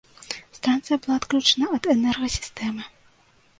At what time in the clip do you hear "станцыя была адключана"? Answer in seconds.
0.57-1.65